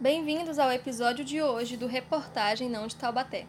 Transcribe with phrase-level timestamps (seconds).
[0.00, 3.46] Bem-vindos ao episódio de hoje do Reportagem Não de Taubaté.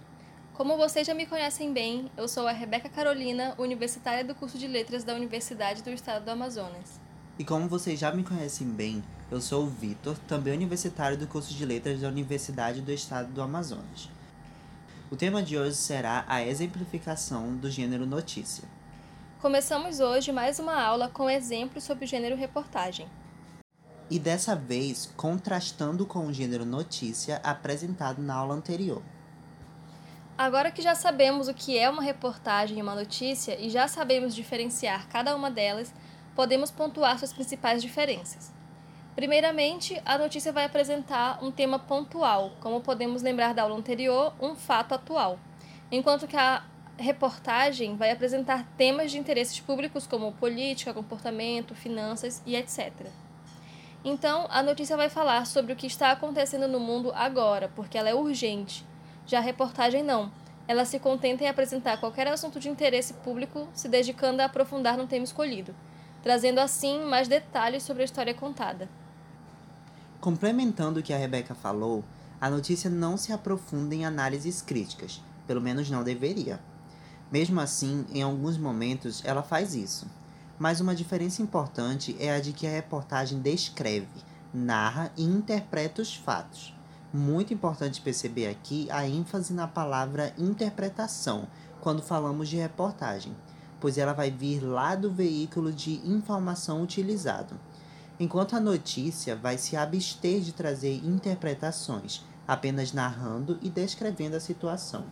[0.53, 4.67] Como vocês já me conhecem bem, eu sou a Rebeca Carolina, universitária do curso de
[4.67, 6.99] Letras da Universidade do Estado do Amazonas.
[7.39, 9.01] E como vocês já me conhecem bem,
[9.31, 13.41] eu sou o Vitor, também universitário do curso de Letras da Universidade do Estado do
[13.41, 14.09] Amazonas.
[15.09, 18.65] O tema de hoje será a exemplificação do gênero notícia.
[19.41, 23.07] Começamos hoje mais uma aula com exemplos sobre o gênero reportagem.
[24.11, 29.01] E dessa vez contrastando com o gênero notícia apresentado na aula anterior.
[30.37, 34.35] Agora que já sabemos o que é uma reportagem e uma notícia e já sabemos
[34.35, 35.93] diferenciar cada uma delas,
[36.35, 38.51] podemos pontuar suas principais diferenças.
[39.15, 44.57] Primeiramente, a notícia vai apresentar um tema pontual, como podemos lembrar da aula anterior, um
[44.57, 45.39] fato atual,
[45.89, 46.65] enquanto que a
[46.97, 52.91] reportagem vai apresentar temas de interesses públicos como política, comportamento, finanças e etc.
[54.03, 58.09] Então, a notícia vai falar sobre o que está acontecendo no mundo agora, porque ela
[58.09, 58.83] é urgente.
[59.27, 60.31] Já a reportagem não.
[60.67, 65.05] Ela se contenta em apresentar qualquer assunto de interesse público, se dedicando a aprofundar no
[65.05, 65.75] tema escolhido,
[66.23, 68.89] trazendo assim mais detalhes sobre a história contada.
[70.19, 72.03] Complementando o que a Rebeca falou,
[72.39, 76.59] a notícia não se aprofunda em análises críticas, pelo menos não deveria.
[77.31, 80.07] Mesmo assim, em alguns momentos ela faz isso.
[80.61, 84.05] Mas uma diferença importante é a de que a reportagem descreve,
[84.53, 86.71] narra e interpreta os fatos.
[87.11, 91.47] Muito importante perceber aqui a ênfase na palavra interpretação
[91.79, 93.35] quando falamos de reportagem,
[93.79, 97.59] pois ela vai vir lá do veículo de informação utilizado
[98.19, 105.05] enquanto a notícia vai se abster de trazer interpretações, apenas narrando e descrevendo a situação.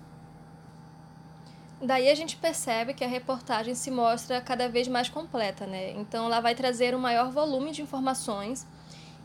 [1.82, 5.92] Daí a gente percebe que a reportagem se mostra cada vez mais completa, né?
[5.92, 8.68] Então ela vai trazer um maior volume de informações,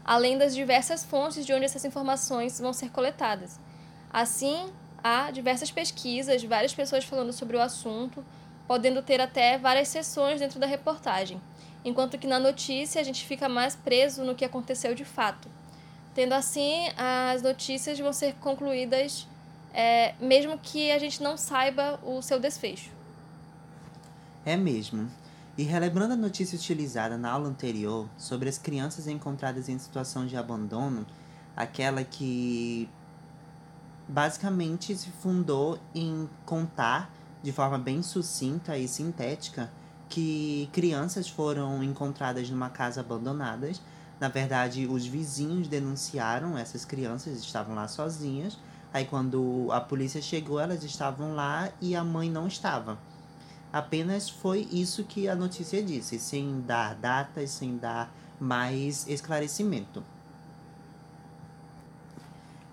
[0.04, 3.58] além das diversas fontes de onde essas informações vão ser coletadas.
[4.12, 8.24] Assim, há diversas pesquisas, várias pessoas falando sobre o assunto,
[8.68, 11.40] podendo ter até várias sessões dentro da reportagem
[11.84, 15.48] enquanto que na notícia a gente fica mais preso no que aconteceu de fato.
[16.14, 19.26] Tendo assim, as notícias vão ser concluídas
[19.74, 22.90] é, mesmo que a gente não saiba o seu desfecho.
[24.46, 25.10] É mesmo.
[25.58, 30.36] E relembrando a notícia utilizada na aula anterior sobre as crianças encontradas em situação de
[30.36, 31.04] abandono,
[31.56, 32.88] aquela que
[34.08, 37.10] basicamente se fundou em contar
[37.42, 39.70] de forma bem sucinta e sintética
[40.08, 43.80] que crianças foram encontradas numa casa abandonadas.
[44.20, 48.58] Na verdade, os vizinhos denunciaram essas crianças, estavam lá sozinhas.
[48.94, 52.96] Aí, quando a polícia chegou, elas estavam lá e a mãe não estava.
[53.72, 60.00] Apenas foi isso que a notícia disse, sem dar datas, sem dar mais esclarecimento.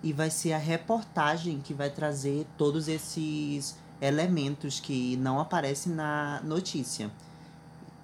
[0.00, 6.40] E vai ser a reportagem que vai trazer todos esses elementos que não aparecem na
[6.44, 7.10] notícia.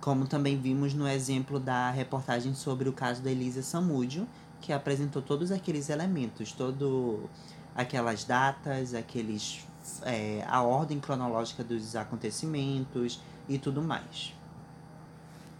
[0.00, 4.26] Como também vimos no exemplo da reportagem sobre o caso da Elisa Samúdio,
[4.60, 7.30] que apresentou todos aqueles elementos, todo
[7.78, 9.64] aquelas datas, aqueles
[10.02, 14.34] é, a ordem cronológica dos acontecimentos e tudo mais.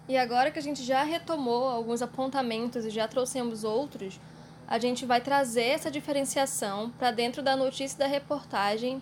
[0.08, 4.18] E agora que a gente já retomou alguns apontamentos e já trouxemos outros,
[4.66, 9.00] a gente vai trazer essa diferenciação para dentro da notícia e da reportagem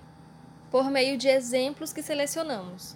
[0.70, 2.94] por meio de exemplos que selecionamos.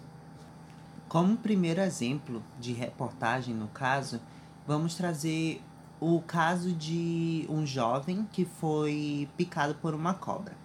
[1.09, 4.21] Como primeiro exemplo de reportagem, no caso,
[4.67, 5.63] vamos trazer
[6.01, 10.57] o caso de um jovem que foi picado por uma cobra.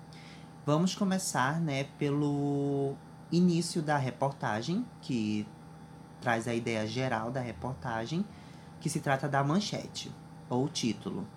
[0.66, 2.96] Vamos começar, né, pelo
[3.32, 5.46] início da reportagem, que
[6.22, 8.26] traz a ideia geral da reportagem,
[8.80, 10.10] que se trata da manchete
[10.50, 11.28] ou título.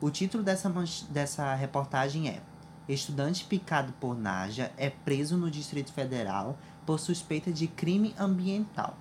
[0.00, 0.72] O título dessa,
[1.10, 2.40] dessa reportagem é
[2.86, 8.96] Estudante picado por Naja é preso no Distrito Federal por suspeita de crime ambiental.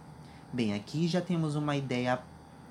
[0.52, 2.20] Bem, aqui já temos uma ideia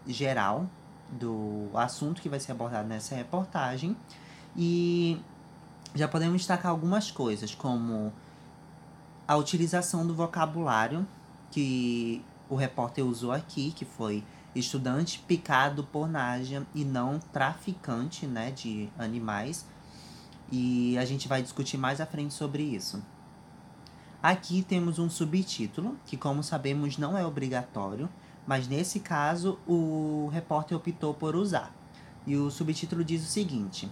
[0.07, 0.67] geral
[1.13, 3.97] do assunto que vai ser abordado nessa reportagem
[4.57, 5.21] e
[5.95, 8.13] já podemos destacar algumas coisas, como
[9.29, 11.07] a utilização do vocabulário
[11.51, 18.51] que o repórter usou aqui, que foi estudante picado por Nádia e não traficante né,
[18.51, 19.67] de animais.
[20.51, 23.03] E a gente vai discutir mais à frente sobre isso.
[24.23, 28.09] Aqui temos um subtítulo, que como sabemos não é obrigatório,
[28.47, 31.75] mas nesse caso o repórter optou por usar.
[32.27, 33.91] E o subtítulo diz o seguinte: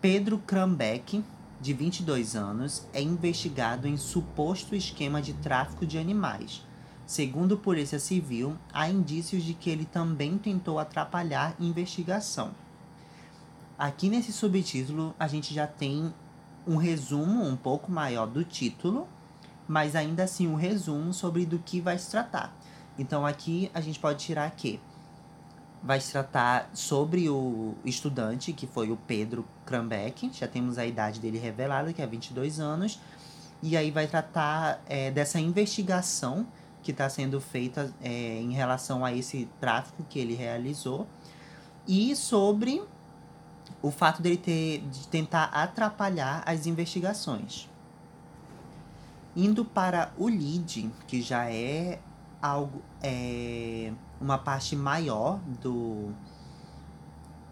[0.00, 1.24] Pedro Krambeck,
[1.60, 6.64] de 22 anos, é investigado em suposto esquema de tráfico de animais.
[7.06, 12.50] Segundo a Polícia Civil, há indícios de que ele também tentou atrapalhar investigação.
[13.78, 16.12] Aqui nesse subtítulo a gente já tem
[16.66, 19.08] um resumo um pouco maior do título,
[19.66, 22.54] mas ainda assim um resumo sobre do que vai se tratar.
[22.98, 24.80] Então aqui a gente pode tirar que
[25.82, 31.20] vai se tratar sobre o estudante, que foi o Pedro Krambeck, já temos a idade
[31.20, 32.98] dele revelada, que é 22 anos,
[33.62, 36.46] e aí vai tratar é, dessa investigação
[36.82, 38.10] que está sendo feita é,
[38.40, 41.06] em relação a esse tráfico que ele realizou,
[41.86, 42.82] e sobre
[43.80, 47.68] o fato dele ter de tentar atrapalhar as investigações.
[49.36, 52.00] Indo para o lead, que já é
[52.40, 56.12] algo é uma parte maior do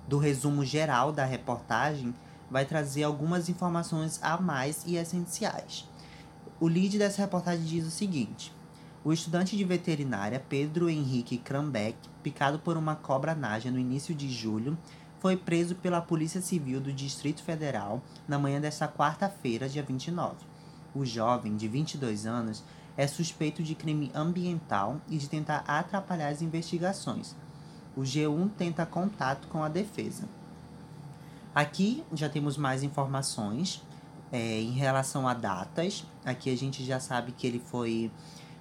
[0.07, 2.15] do resumo geral da reportagem,
[2.51, 5.89] vai trazer algumas informações a mais e essenciais.
[6.61, 8.53] O lead dessa reportagem diz o seguinte:
[9.05, 14.29] o estudante de veterinária Pedro Henrique Krambeck, picado por uma cobra naja no início de
[14.29, 14.79] julho,
[15.19, 20.37] foi preso pela Polícia Civil do Distrito Federal na manhã desta quarta-feira, dia 29.
[20.95, 22.65] O jovem, de 22 anos,
[22.97, 27.35] é suspeito de crime ambiental e de tentar atrapalhar as investigações.
[27.97, 30.29] O G1 tenta contato com a defesa.
[31.55, 33.83] Aqui já temos mais informações
[34.31, 36.05] é, em relação a datas.
[36.25, 38.11] Aqui a gente já sabe que ele foi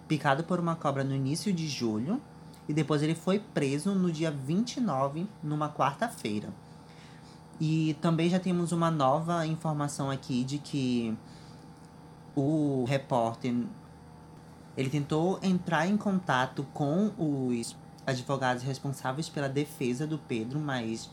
[0.07, 2.21] picado por uma cobra no início de julho
[2.67, 6.49] e depois ele foi preso no dia 29, numa quarta-feira.
[7.59, 11.15] E também já temos uma nova informação aqui de que
[12.35, 13.53] o repórter
[14.77, 17.75] ele tentou entrar em contato com os
[18.05, 21.09] advogados responsáveis pela defesa do Pedro, mas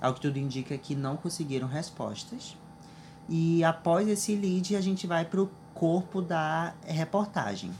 [0.00, 2.56] ao que tudo indica que não conseguiram respostas.
[3.28, 7.70] E após esse lead, a gente vai para o corpo da reportagem.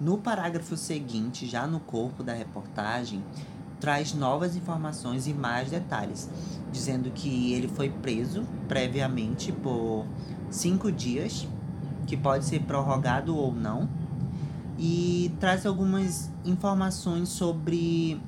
[0.00, 3.22] No parágrafo seguinte, já no corpo da reportagem,
[3.78, 6.28] traz novas informações e mais detalhes,
[6.72, 10.06] dizendo que ele foi preso previamente por
[10.50, 11.46] cinco dias,
[12.10, 13.88] que pode ser prorrogado ou não,
[14.76, 18.20] e traz algumas informações sobre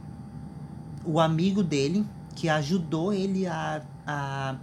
[1.04, 2.06] o amigo dele
[2.36, 4.54] que ajudou ele a, a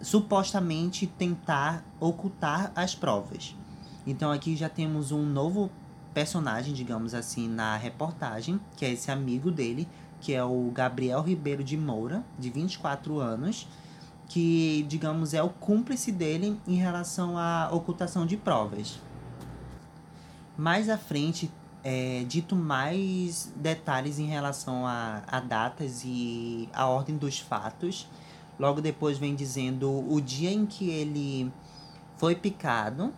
[0.00, 3.54] supostamente tentar ocultar as provas.
[4.06, 5.70] Então aqui já temos um novo
[6.14, 9.86] personagem, digamos assim, na reportagem, que é esse amigo dele,
[10.22, 13.68] que é o Gabriel Ribeiro de Moura, de 24 anos,
[14.28, 19.00] que, digamos, é o cúmplice dele em relação à ocultação de provas.
[20.56, 21.50] Mais à frente,
[21.84, 28.08] é dito mais detalhes em relação a, a datas e a ordem dos fatos.
[28.58, 31.52] Logo depois vem dizendo o dia em que ele
[32.16, 33.12] foi picado,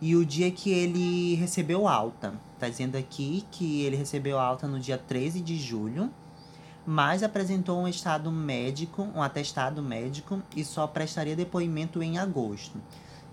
[0.00, 2.32] e o dia que ele recebeu alta.
[2.58, 6.10] Tá dizendo aqui que ele recebeu alta no dia 13 de julho,
[6.92, 12.82] mas apresentou um estado médico, um atestado médico e só prestaria depoimento em agosto.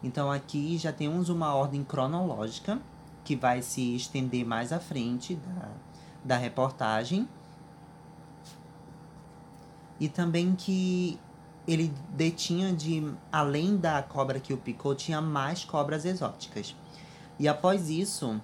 [0.04, 2.80] Então aqui já temos uma ordem cronológica
[3.24, 5.70] que vai se estender mais à frente da,
[6.24, 7.28] da reportagem.
[10.00, 11.20] E também que
[11.68, 16.76] ele detinha de além da cobra que o picou, tinha mais cobras exóticas.
[17.40, 18.40] E após isso,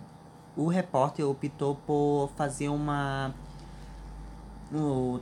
[0.57, 3.31] o repórter optou por fazer uma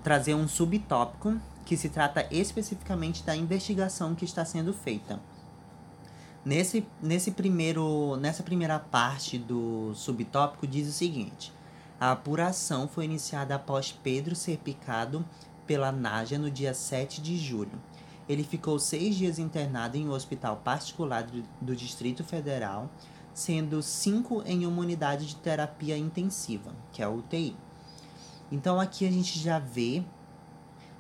[0.04, 5.20] trazer um subtópico que se trata especificamente da investigação que está sendo feita.
[6.44, 11.54] Nesse, nesse primeiro, nessa primeira parte do subtópico diz o seguinte:
[12.00, 15.24] a apuração foi iniciada após Pedro ser picado
[15.68, 17.80] pela Nádia no dia 7 de julho.
[18.28, 21.28] Ele ficou seis dias internado em um hospital particular
[21.62, 22.90] do Distrito Federal,
[23.34, 27.56] sendo cinco em uma unidade de terapia intensiva, que é a UTI.
[28.52, 30.04] Então aqui a gente já vê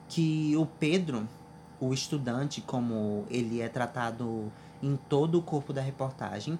[0.08, 1.28] que o Pedro,
[1.80, 6.58] o estudante, como ele é tratado em todo o corpo da reportagem,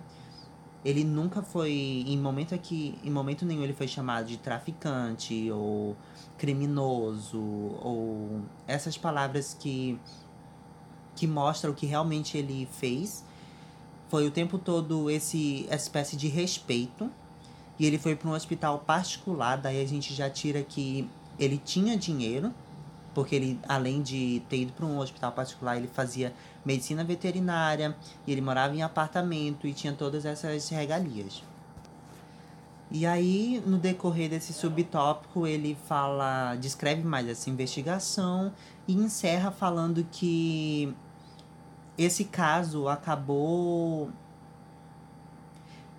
[0.84, 5.96] ele nunca foi em momento aqui em momento nenhum ele foi chamado de traficante ou
[6.38, 10.00] criminoso ou essas palavras que
[11.16, 13.24] que mostra o que realmente ele fez.
[14.10, 17.12] Foi o tempo todo esse espécie de respeito.
[17.82, 21.10] E ele foi para um hospital particular, daí a gente já tira que
[21.40, 22.54] ele tinha dinheiro,
[23.12, 26.32] porque ele, além de ter ido para um hospital particular, ele fazia
[26.64, 27.98] medicina veterinária,
[28.28, 31.42] e ele morava em apartamento e tinha todas essas regalias.
[32.92, 38.54] E aí, no decorrer desse subtópico, ele fala, descreve mais essa investigação
[38.88, 40.94] e encerra falando que
[41.98, 44.12] esse caso acabou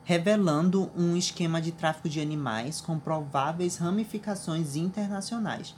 [0.05, 5.75] revelando um esquema de tráfico de animais com prováveis ramificações internacionais.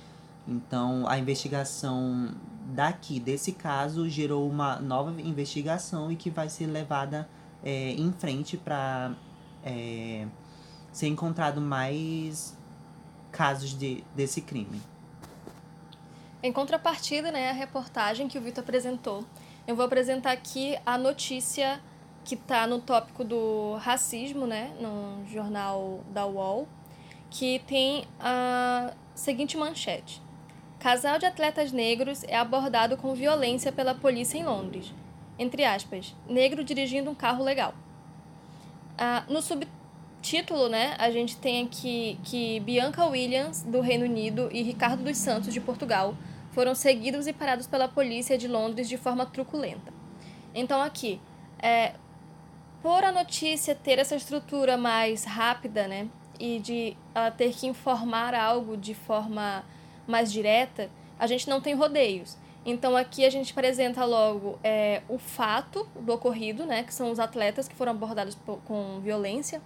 [0.47, 2.35] Então, a investigação
[2.67, 7.29] daqui, desse caso, gerou uma nova investigação e que vai ser levada
[7.63, 9.15] é, em frente para
[9.63, 10.27] é,
[10.93, 12.57] ser encontrado mais
[13.33, 14.81] casos de, desse crime.
[16.43, 19.25] Em contrapartida, né, a reportagem que o Vitor apresentou,
[19.67, 21.81] eu vou apresentar aqui a notícia
[22.25, 26.67] que está no tópico do racismo, né, no jornal da UOL,
[27.31, 30.23] que tem a seguinte manchete.
[30.79, 34.93] Casal de atletas negros é abordado com violência pela polícia em Londres.
[35.39, 37.75] Entre aspas, negro dirigindo um carro legal.
[38.97, 44.63] Ah, no subtítulo, né, a gente tem aqui que Bianca Williams, do Reino Unido, e
[44.63, 46.15] Ricardo dos Santos, de Portugal,
[46.53, 49.93] foram seguidos e parados pela polícia de Londres de forma truculenta.
[50.55, 51.21] Então, aqui,
[51.59, 51.95] é,
[52.85, 56.07] por a notícia ter essa estrutura mais rápida, né,
[56.39, 59.65] e de ela ter que informar algo de forma
[60.07, 62.37] mais direta, a gente não tem rodeios.
[62.67, 67.19] Então aqui a gente apresenta logo é, o fato do ocorrido, né, que são os
[67.19, 68.37] atletas que foram abordados
[68.67, 69.63] com violência,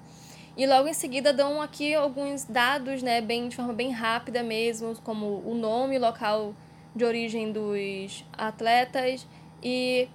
[0.56, 4.94] e logo em seguida dão aqui alguns dados, né, bem de forma bem rápida mesmo,
[5.02, 6.54] como o nome, local
[6.94, 9.26] de origem dos atletas
[9.60, 10.08] e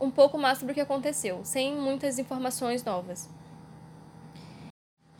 [0.00, 3.28] um pouco mais sobre o que aconteceu, sem muitas informações novas.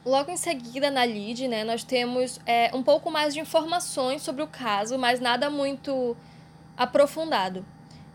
[0.05, 4.43] Logo em seguida, na lead, né, nós temos é, um pouco mais de informações sobre
[4.43, 6.17] o caso, mas nada muito
[6.77, 7.65] aprofundado.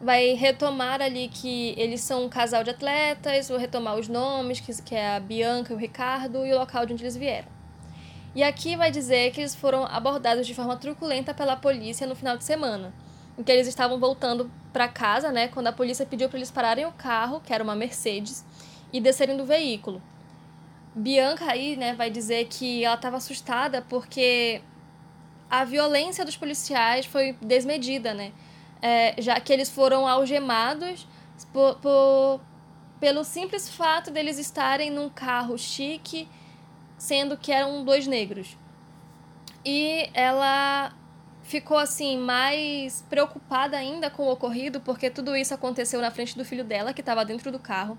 [0.02, 4.82] Vai retomar ali que eles são um casal de atletas, vou retomar os nomes, que,
[4.82, 7.48] que é a Bianca e o Ricardo, e o local de onde eles vieram.
[8.36, 12.36] E aqui vai dizer que eles foram abordados de forma truculenta pela polícia no final
[12.36, 12.92] de semana,
[13.38, 16.86] em que eles estavam voltando para casa, né, quando a polícia pediu para eles pararem
[16.86, 18.46] o carro, que era uma Mercedes,
[18.92, 20.02] e descerem do veículo.
[20.96, 24.62] Bianca aí, né, vai dizer que ela estava assustada porque
[25.50, 28.32] a violência dos policiais foi desmedida, né?
[28.82, 31.08] É, já que eles foram algemados
[31.52, 32.42] por, por,
[33.00, 36.28] pelo simples fato deles estarem num carro chique,
[36.98, 38.58] sendo que eram dois negros.
[39.66, 40.92] E ela
[41.44, 46.44] ficou assim mais preocupada ainda com o ocorrido, porque tudo isso aconteceu na frente do
[46.44, 47.98] filho dela, que estava dentro do carro.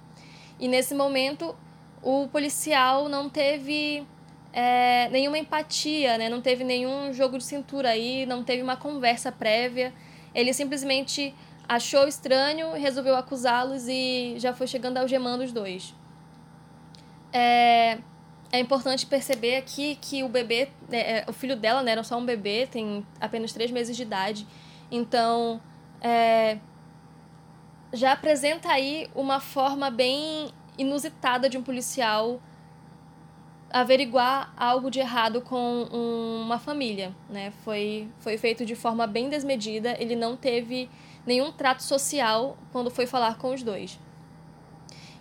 [0.58, 1.54] E nesse momento
[2.02, 4.06] o policial não teve
[4.52, 6.28] é, nenhuma empatia, né?
[6.28, 9.92] não teve nenhum jogo de cintura aí, não teve uma conversa prévia.
[10.34, 11.34] Ele simplesmente
[11.68, 15.94] achou estranho, resolveu acusá-los e já foi chegando algemando os dois.
[17.32, 17.98] É,
[18.54, 22.16] é importante perceber aqui que o bebê, né, é, o filho dela, né, era só
[22.16, 24.46] um bebê, tem apenas três meses de idade.
[24.92, 25.60] Então,
[26.00, 26.58] é,
[27.92, 32.40] já apresenta aí uma forma bem inusitada de um policial
[33.72, 37.52] averiguar algo de errado com uma família, né?
[37.64, 40.88] Foi, foi feito de forma bem desmedida, ele não teve
[41.26, 43.98] nenhum trato social quando foi falar com os dois.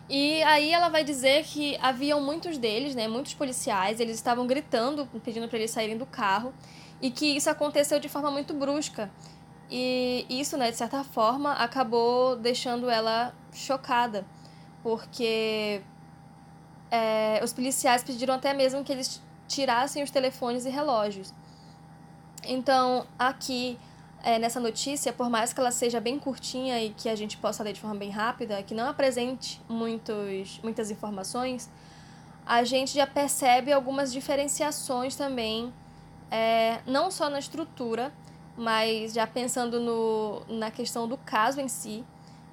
[0.10, 5.08] E aí ela vai dizer que haviam muitos deles, né, muitos policiais, eles estavam gritando,
[5.24, 6.54] pedindo para eles saírem do carro,
[7.02, 9.10] e que isso aconteceu de forma muito brusca.
[9.72, 14.26] E isso, né, de certa forma, acabou deixando ela chocada
[14.84, 15.82] porque
[16.92, 21.34] é, os policiais pediram até mesmo que eles tirassem os telefones e relógios.
[22.44, 23.80] Então, aqui
[24.24, 27.62] é, nessa notícia, por mais que ela seja bem curtinha e que a gente possa
[27.62, 31.70] ler de forma bem rápida, que não apresente muitos, muitas informações,
[32.46, 35.74] a gente já percebe algumas diferenciações também,
[36.32, 38.14] é, não só na estrutura,
[38.58, 42.06] mas já pensando no, na questão do caso em si,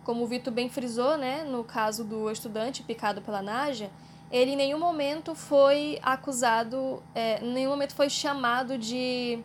[0.02, 3.90] como o Vitor bem frisou, né, no caso do estudante picado pela Naja,
[4.30, 9.40] ele em nenhum momento foi acusado, é, em nenhum momento foi chamado de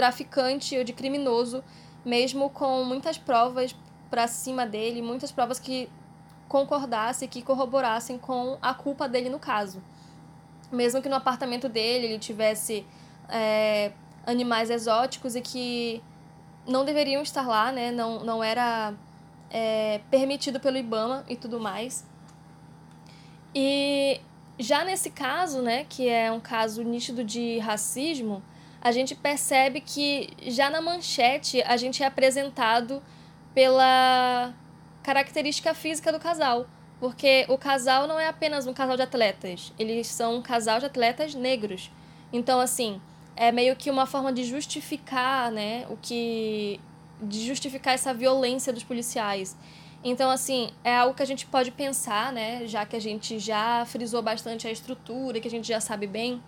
[0.00, 1.62] traficante ou de criminoso,
[2.02, 3.76] mesmo com muitas provas
[4.08, 5.90] para cima dele, muitas provas que
[6.48, 9.82] concordassem, que corroborassem com a culpa dele no caso.
[10.72, 12.86] Mesmo que no apartamento dele ele tivesse
[13.28, 13.92] é,
[14.26, 16.02] animais exóticos e que
[16.66, 17.92] não deveriam estar lá, né?
[17.92, 18.94] Não, não era
[19.50, 22.06] é, permitido pelo IBAMA e tudo mais.
[23.54, 24.18] E
[24.58, 28.42] já nesse caso, né, que é um caso nítido de racismo,
[28.80, 33.02] a gente percebe que já na manchete a gente é apresentado
[33.54, 34.54] pela
[35.02, 36.66] característica física do casal.
[36.98, 40.86] Porque o casal não é apenas um casal de atletas, eles são um casal de
[40.86, 41.90] atletas negros.
[42.30, 43.00] Então, assim,
[43.34, 46.78] é meio que uma forma de justificar né, o que
[47.22, 49.56] de justificar essa violência dos policiais.
[50.02, 52.66] Então, assim, é algo que a gente pode pensar, né?
[52.66, 56.42] Já que a gente já frisou bastante a estrutura, que a gente já sabe bem.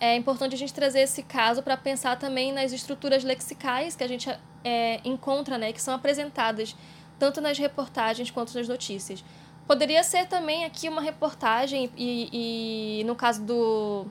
[0.00, 4.08] É importante a gente trazer esse caso para pensar também nas estruturas lexicais que a
[4.08, 4.30] gente
[4.64, 6.74] é, encontra, né, que são apresentadas
[7.18, 9.22] tanto nas reportagens quanto nas notícias.
[9.66, 14.06] Poderia ser também aqui uma reportagem, e, e no caso do,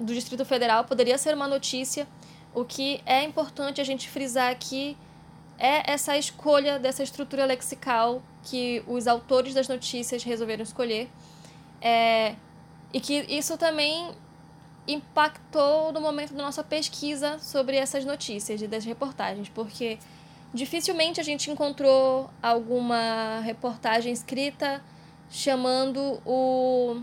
[0.00, 2.08] do Distrito Federal, poderia ser uma notícia.
[2.54, 4.96] O que é importante a gente frisar aqui
[5.58, 11.08] é essa escolha dessa estrutura lexical que os autores das notícias resolveram escolher.
[11.80, 12.34] É,
[12.92, 14.10] e que isso também
[14.86, 19.98] impactou no momento da nossa pesquisa sobre essas notícias e das reportagens, porque
[20.52, 24.82] dificilmente a gente encontrou alguma reportagem escrita
[25.30, 27.00] chamando o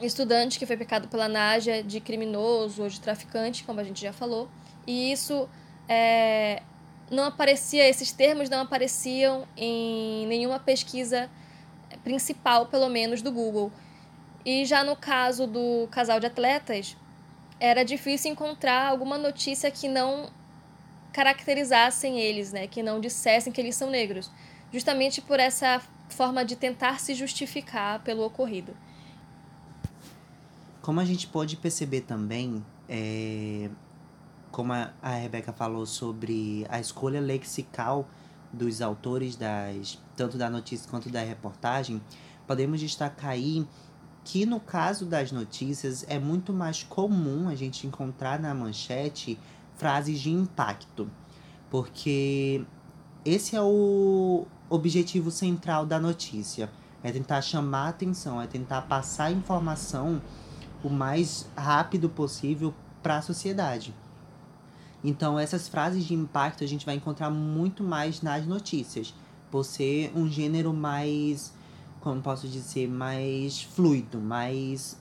[0.00, 4.12] estudante que foi pecado pela Nádia de criminoso ou de traficante, como a gente já
[4.12, 4.48] falou.
[4.86, 5.48] E isso
[5.88, 6.62] é,
[7.10, 11.30] não aparecia, esses termos não apareciam em nenhuma pesquisa
[12.02, 13.70] principal, pelo menos, do Google.
[14.44, 16.96] E já no caso do casal de atletas,
[17.60, 20.30] era difícil encontrar alguma notícia que não
[21.12, 24.30] caracterizassem eles, né, que não dissessem que eles são negros,
[24.72, 28.74] justamente por essa forma de tentar se justificar pelo ocorrido.
[30.80, 33.70] Como a gente pode perceber também, é,
[34.50, 38.08] como a, a Rebeca falou sobre a escolha lexical
[38.52, 42.02] dos autores das tanto da notícia quanto da reportagem,
[42.46, 43.66] podemos destacar aí
[44.24, 49.38] que no caso das notícias é muito mais comum a gente encontrar na manchete
[49.76, 51.10] frases de impacto,
[51.70, 52.64] porque
[53.24, 56.70] esse é o objetivo central da notícia,
[57.02, 60.22] é tentar chamar atenção, é tentar passar informação
[60.84, 63.94] o mais rápido possível para a sociedade.
[65.04, 69.12] Então, essas frases de impacto a gente vai encontrar muito mais nas notícias,
[69.50, 71.52] por ser um gênero mais
[72.02, 75.00] como posso dizer, mais fluido, mais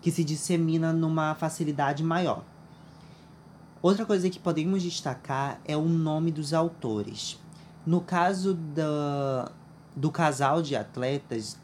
[0.00, 2.42] que se dissemina numa facilidade maior.
[3.82, 7.38] Outra coisa que podemos destacar é o nome dos autores.
[7.86, 9.52] No caso da,
[9.94, 11.58] do casal de atletas,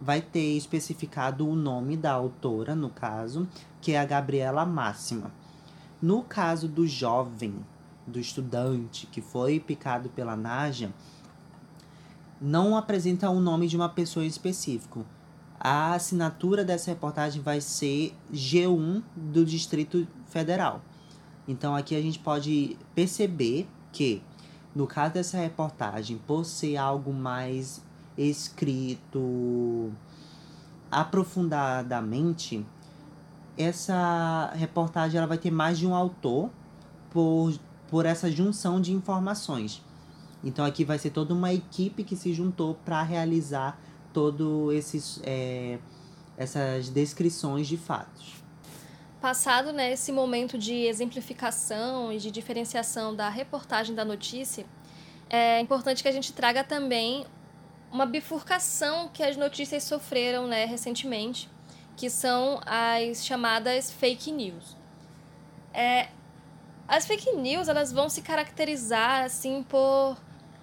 [0.00, 3.48] vai ter especificado o nome da autora, no caso,
[3.80, 5.32] que é a Gabriela Máxima.
[6.00, 7.54] No caso do jovem,
[8.06, 10.92] do estudante que foi picado pela Naja,
[12.40, 15.04] não apresenta o nome de uma pessoa em específico.
[15.58, 20.80] A assinatura dessa reportagem vai ser G1 do Distrito Federal.
[21.48, 24.22] Então aqui a gente pode perceber que,
[24.74, 27.82] no caso dessa reportagem, por ser algo mais
[28.16, 29.90] escrito
[30.90, 32.64] aprofundadamente,
[33.56, 36.50] essa reportagem ela vai ter mais de um autor
[37.10, 37.52] por,
[37.88, 39.82] por essa junção de informações.
[40.42, 43.80] Então aqui vai ser toda uma equipe que se juntou para realizar
[44.12, 45.78] todo esses é,
[46.36, 48.36] essas descrições de fatos.
[49.20, 54.64] Passado né, esse momento de exemplificação e de diferenciação da reportagem da notícia,
[55.28, 57.26] é importante que a gente traga também
[57.90, 61.50] uma bifurcação que as notícias sofreram né, recentemente,
[61.96, 64.76] que são as chamadas fake news.
[65.74, 66.08] É,
[66.86, 70.16] as fake news elas vão se caracterizar assim por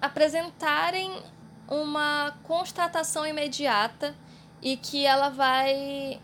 [0.06, 1.22] apresentarem
[1.68, 4.14] uma constatação imediata
[4.62, 6.20] e que ela vai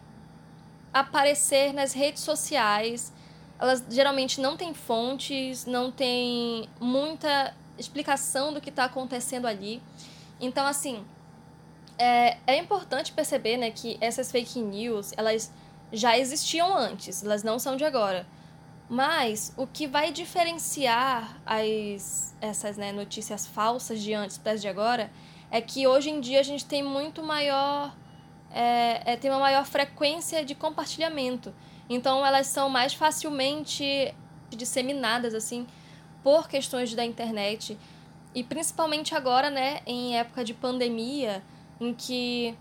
[0.92, 3.12] aparecer nas redes sociais.
[3.58, 9.82] Elas geralmente não têm fontes, não tem muita explicação do que está acontecendo ali.
[10.40, 11.04] Então, assim,
[11.98, 15.52] é, é importante perceber né, que essas fake news, elas
[15.92, 18.26] já existiam antes, elas não são de agora.
[18.88, 24.68] Mas o que vai diferenciar as, essas né, notícias falsas de antes para as de
[24.68, 25.10] agora
[25.50, 27.94] é que hoje em dia a gente tem muito maior.
[28.50, 31.54] É, é, tem uma maior frequência de compartilhamento.
[31.88, 34.14] Então elas são mais facilmente
[34.50, 35.66] disseminadas assim
[36.22, 37.78] por questões da internet
[38.34, 41.42] e principalmente agora, né, em época de pandemia,
[41.80, 42.56] em que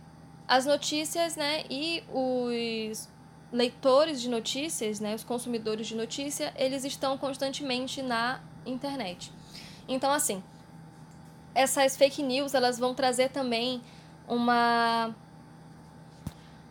[0.48, 3.08] as notícias, né, e os
[3.54, 9.32] leitores de notícias, né, os consumidores de notícia, eles estão constantemente na internet.
[9.88, 10.44] Então, assim,
[11.54, 13.82] essas fake news, elas vão trazer também
[14.28, 15.14] uma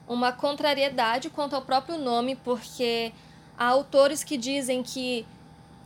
[0.08, 3.12] uma contrariedade quanto ao próprio nome, porque
[3.56, 5.24] há autores que dizem que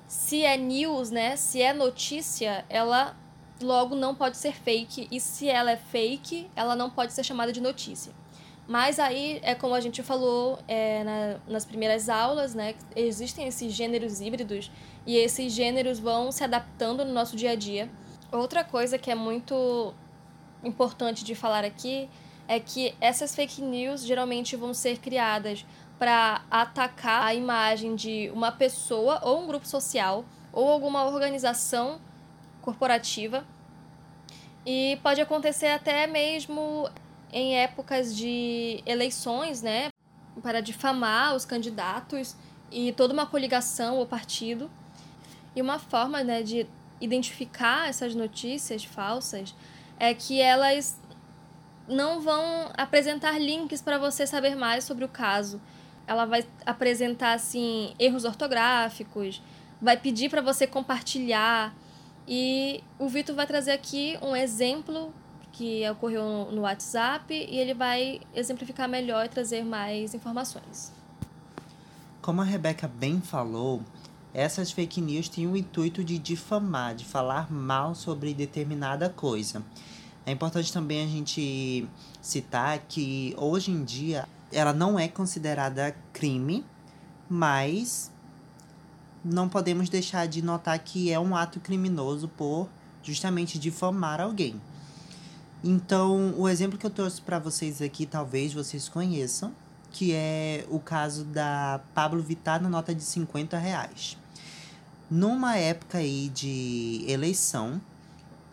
[0.09, 3.15] se é news, né, se é notícia, ela
[3.61, 7.53] logo não pode ser fake, e se ela é fake, ela não pode ser chamada
[7.53, 8.13] de notícia.
[8.67, 12.75] Mas aí, é como a gente falou é, na, nas primeiras aulas, né?
[12.97, 14.71] Existem esses gêneros híbridos
[15.07, 17.91] e esses gêneros vão se adaptando no nosso dia a dia.
[18.33, 19.93] Outra coisa que é muito
[20.63, 22.09] importante de falar aqui
[22.49, 25.65] é que essas fake news geralmente vão ser criadas
[25.99, 32.01] para atacar a imagem de uma pessoa ou um grupo social ou alguma organização
[32.63, 33.45] corporativa.
[34.67, 36.89] E pode acontecer até mesmo
[37.35, 39.89] em épocas de eleições, né,
[40.41, 42.37] para difamar os candidatos
[42.71, 44.71] e toda uma coligação ou partido.
[45.57, 46.65] E uma forma, né, de
[47.01, 49.53] identificar essas notícias falsas
[49.99, 50.97] é que elas
[51.89, 55.61] não vão apresentar links para você saber mais sobre o caso.
[56.07, 59.43] Ela vai apresentar assim erros ortográficos,
[59.83, 61.75] vai pedir para você compartilhar
[62.29, 65.13] e o Vitor vai trazer aqui um exemplo
[65.55, 70.93] que ocorreu no WhatsApp e ele vai exemplificar melhor e trazer mais informações.
[72.21, 73.81] Como a Rebeca bem falou,
[74.33, 79.63] essas fake news têm o intuito de difamar, de falar mal sobre determinada coisa.
[80.27, 81.87] É importante também a gente
[82.21, 86.65] citar que hoje em dia ela não é considerada crime,
[87.31, 88.11] mas
[89.25, 92.69] não podemos deixar de notar que é um ato criminoso por
[93.05, 94.61] justamente difamar alguém.
[95.67, 99.51] Então, o exemplo que eu trouxe para vocês aqui, talvez vocês conheçam,
[99.91, 104.19] que é o caso da Pablo Vittar na nota de 50 reais.
[105.11, 107.81] Numa época aí de eleição,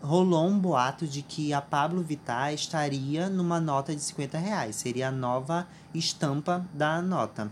[0.02, 4.78] rolou um boato de que a Pablo Vittar estaria numa nota de 50 reais.
[4.78, 7.52] Seria a nova estampa da nota.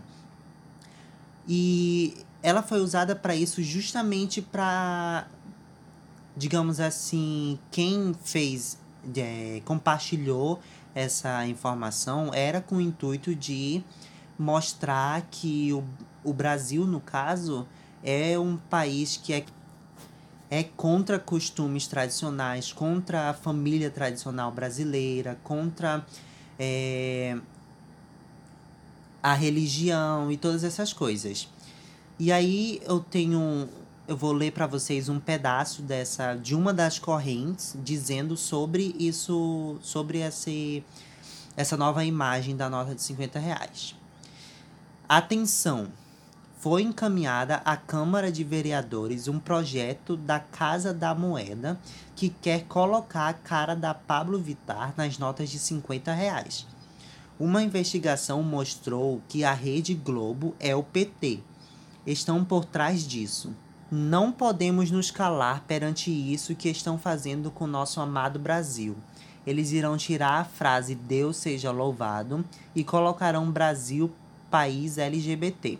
[1.46, 5.26] E ela foi usada para isso justamente para,
[6.34, 8.78] digamos assim, quem fez,
[9.16, 10.60] é, compartilhou
[10.94, 13.82] essa informação era com o intuito de
[14.38, 15.84] mostrar que o,
[16.24, 17.66] o Brasil, no caso,
[18.02, 19.44] é um país que é
[20.50, 26.04] é contra costumes tradicionais, contra a família tradicional brasileira, contra
[26.58, 27.38] é,
[29.22, 31.48] a religião e todas essas coisas.
[32.18, 33.68] E aí eu tenho
[34.10, 39.78] eu vou ler para vocês um pedaço dessa de uma das correntes dizendo sobre isso,
[39.80, 40.82] sobre esse,
[41.56, 43.94] essa nova imagem da nota de 50 reais.
[45.08, 45.92] Atenção!
[46.58, 51.80] foi encaminhada à Câmara de Vereadores um projeto da Casa da Moeda
[52.16, 56.66] que quer colocar a cara da Pablo Vittar nas notas de 50 reais.
[57.38, 61.40] Uma investigação mostrou que a Rede Globo é o PT.
[62.04, 63.54] Estão por trás disso.
[63.90, 68.96] Não podemos nos calar perante isso que estão fazendo com nosso amado Brasil.
[69.46, 74.10] Eles irão tirar a frase Deus seja louvado e colocarão Brasil
[74.50, 75.78] país LGBT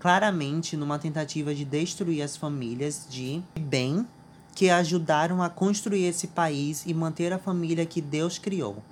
[0.00, 4.06] claramente numa tentativa de destruir as famílias de bem
[4.54, 8.82] que ajudaram a construir esse país e manter a família que Deus criou.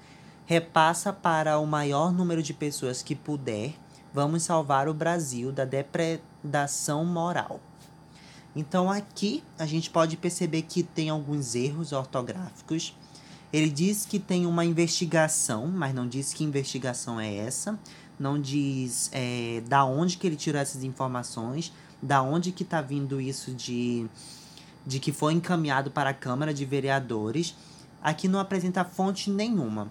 [0.47, 3.75] Repassa para o maior número de pessoas que puder.
[4.13, 7.61] Vamos salvar o Brasil da depredação moral.
[8.59, 12.95] Então aqui a gente pode perceber que tem alguns erros ortográficos.
[13.53, 17.79] Ele diz que tem uma investigação, mas não diz que investigação é essa
[18.19, 23.21] não diz é, da onde que ele tirou essas informações, da onde que está vindo
[23.21, 24.07] isso de,
[24.85, 27.55] de que foi encaminhado para a Câmara de Vereadores.
[28.03, 29.89] Aqui não apresenta fonte nenhuma.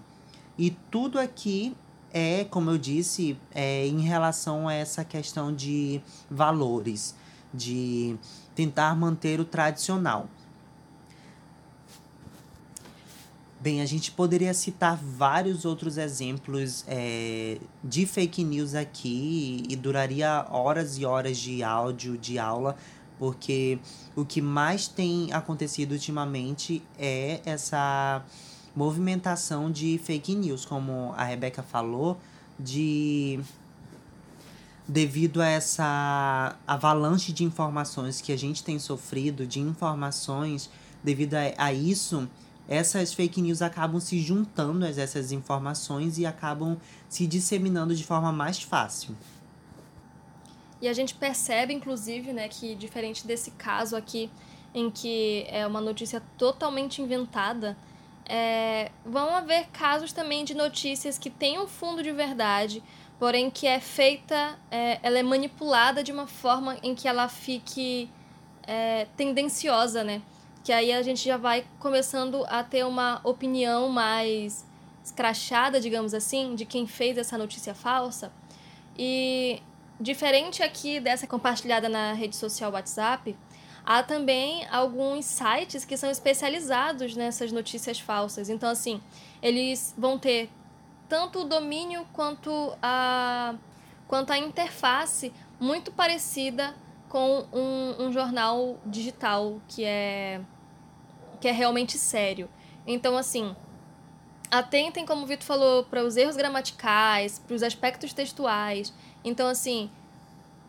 [0.58, 1.74] E tudo aqui
[2.12, 6.00] é, como eu disse, é, em relação a essa questão de
[6.30, 7.14] valores,
[7.52, 8.16] de
[8.58, 10.28] tentar manter o tradicional.
[13.60, 20.44] Bem, a gente poderia citar vários outros exemplos é, de fake news aqui e duraria
[20.50, 22.76] horas e horas de áudio, de aula,
[23.16, 23.78] porque
[24.16, 28.24] o que mais tem acontecido ultimamente é essa
[28.74, 32.18] movimentação de fake news, como a Rebeca falou,
[32.58, 33.38] de
[34.88, 40.70] devido a essa avalanche de informações que a gente tem sofrido, de informações,
[41.04, 42.28] devido a, a isso
[42.68, 46.76] essas fake news acabam se juntando a essas informações e acabam
[47.08, 49.16] se disseminando de forma mais fácil.
[50.80, 54.30] E a gente percebe, inclusive, né, que diferente desse caso aqui,
[54.74, 57.74] em que é uma notícia totalmente inventada,
[58.26, 62.82] é, vão haver casos também de notícias que têm um fundo de verdade,
[63.18, 68.08] porém que é feita, é, ela é manipulada de uma forma em que ela fique
[68.66, 70.22] é, tendenciosa, né?
[70.68, 74.66] que aí a gente já vai começando a ter uma opinião mais
[75.02, 78.30] escrachada, digamos assim, de quem fez essa notícia falsa.
[78.94, 79.62] E
[79.98, 83.34] diferente aqui dessa compartilhada na rede social WhatsApp,
[83.82, 88.50] há também alguns sites que são especializados nessas notícias falsas.
[88.50, 89.00] Então, assim,
[89.40, 90.50] eles vão ter
[91.08, 93.54] tanto o domínio quanto a
[94.06, 96.74] quanto à interface muito parecida
[97.08, 100.40] com um, um jornal digital que é
[101.40, 102.48] que é realmente sério.
[102.86, 103.54] Então, assim,
[104.50, 108.92] atentem, como o Vitor falou, para os erros gramaticais, para os aspectos textuais.
[109.24, 109.90] Então, assim,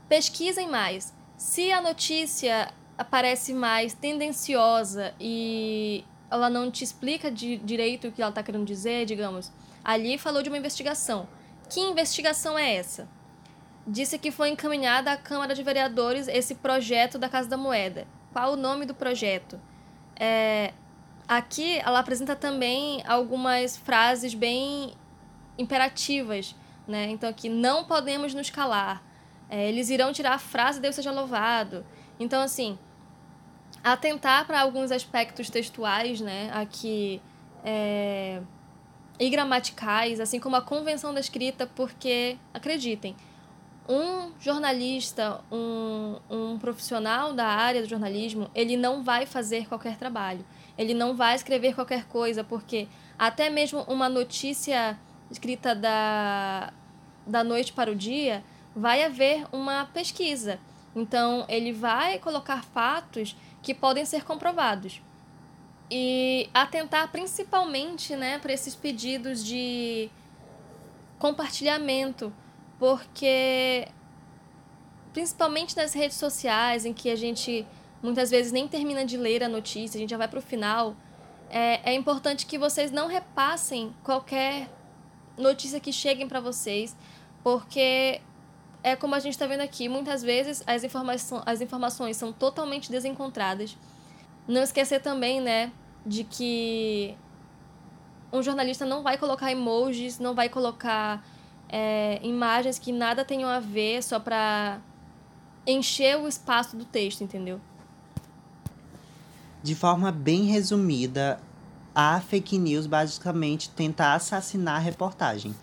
[0.07, 1.13] pesquisem mais.
[1.37, 8.21] Se a notícia aparece mais tendenciosa e ela não te explica de direito o que
[8.21, 9.51] ela está querendo dizer, digamos,
[9.83, 11.27] ali falou de uma investigação.
[11.69, 13.07] Que investigação é essa?
[13.85, 18.07] Disse que foi encaminhada à Câmara de Vereadores esse projeto da Casa da Moeda.
[18.31, 19.59] Qual o nome do projeto?
[20.15, 20.73] É,
[21.27, 24.93] aqui ela apresenta também algumas frases bem
[25.57, 26.55] imperativas,
[26.87, 27.09] né?
[27.09, 29.03] Então aqui não podemos nos calar.
[29.49, 31.85] É, eles irão tirar a frase Deus seja louvado.
[32.19, 32.77] Então assim,
[33.83, 36.51] atentar para alguns aspectos textuais, né?
[36.53, 37.21] Aqui
[37.63, 38.41] é,
[39.19, 43.15] e gramaticais, assim como a convenção da escrita, porque acreditem,
[43.87, 50.45] um jornalista, um, um profissional da área do jornalismo, ele não vai fazer qualquer trabalho.
[50.77, 54.97] Ele não vai escrever qualquer coisa, porque até mesmo uma notícia
[55.29, 56.71] escrita da,
[57.25, 58.43] da noite para o dia,
[58.75, 60.59] vai haver uma pesquisa.
[60.95, 65.01] Então, ele vai colocar fatos que podem ser comprovados.
[65.91, 70.09] E atentar principalmente né, para esses pedidos de
[71.17, 72.31] compartilhamento
[72.79, 73.87] porque
[75.11, 77.67] principalmente nas redes sociais, em que a gente
[78.01, 80.95] muitas vezes nem termina de ler a notícia, a gente já vai para o final,
[81.49, 84.69] é, é importante que vocês não repassem qualquer
[85.37, 86.95] notícia que cheguem para vocês,
[87.43, 88.21] porque
[88.81, 92.89] é como a gente está vendo aqui, muitas vezes as, informações as informações são totalmente
[92.89, 93.75] desencontradas.
[94.49, 95.71] Não esquecer também, né,
[96.03, 97.15] de que
[98.33, 101.23] um jornalista não vai colocar emojis, não vai colocar
[101.69, 104.81] é, imagens que nada tenham a ver só para
[105.67, 107.61] encher o espaço do texto, entendeu?
[109.61, 111.39] De forma bem resumida,
[111.93, 115.53] a fake news basicamente tenta assassinar a reportagem.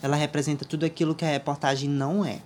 [0.00, 2.40] Ela representa tudo aquilo que a reportagem não é.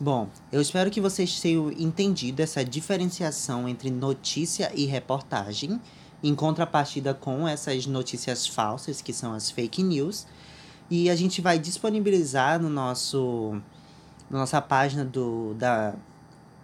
[0.00, 5.80] Bom, eu espero que vocês tenham entendido essa diferenciação entre notícia e reportagem,
[6.22, 10.24] em contrapartida com essas notícias falsas, que são as fake news,
[10.88, 13.60] e a gente vai disponibilizar no nosso
[14.30, 15.96] na nossa página do da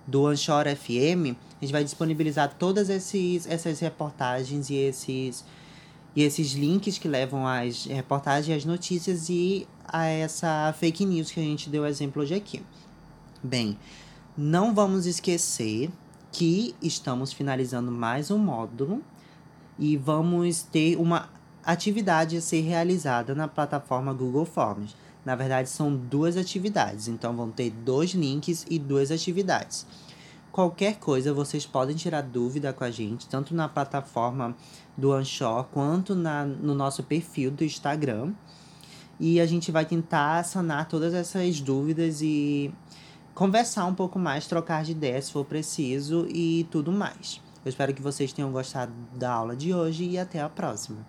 [0.07, 5.44] do Anchor FM, a gente vai disponibilizar todas esses, essas reportagens e esses
[6.14, 11.40] e esses links que levam às reportagens, às notícias e a essa fake news que
[11.40, 12.62] a gente deu exemplo hoje aqui.
[13.46, 13.78] Bem,
[14.35, 15.90] não vamos esquecer
[16.33, 19.02] que estamos finalizando mais um módulo
[19.78, 21.28] e vamos ter uma
[21.62, 24.96] atividade a ser realizada na plataforma Google Forms.
[25.26, 29.87] Na verdade, são duas atividades, então vão ter dois links e duas atividades.
[30.50, 34.57] Qualquer coisa, vocês podem tirar dúvida com a gente, tanto na plataforma
[34.96, 38.33] do Anchor quanto na, no nosso perfil do Instagram.
[39.20, 42.72] E a gente vai tentar sanar todas essas dúvidas e
[43.35, 47.40] conversar um pouco mais, trocar de ideias se for preciso e tudo mais.
[47.64, 51.05] Eu espero que vocês tenham gostado da aula de hoje e até a próxima.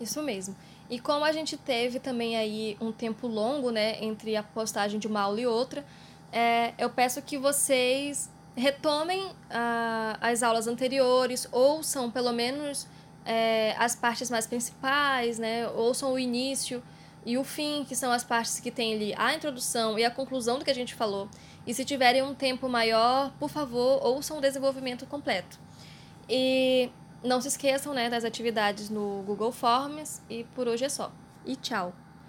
[0.00, 0.54] Isso mesmo.
[0.88, 5.06] E como a gente teve também aí um tempo longo, né, entre a postagem de
[5.06, 5.84] uma aula e outra,
[6.30, 12.86] é, eu peço que vocês retomem ah, as aulas anteriores, ouçam pelo menos
[13.24, 16.82] é, as partes mais principais, né, ouçam o início
[17.24, 20.58] e o fim, que são as partes que tem ali a introdução e a conclusão
[20.58, 21.28] do que a gente falou.
[21.66, 25.58] E se tiverem um tempo maior, por favor, ouçam o desenvolvimento completo.
[26.28, 26.90] E
[27.22, 31.10] não se esqueçam né, das atividades no Google Forms e por hoje é só.
[31.46, 32.03] E tchau!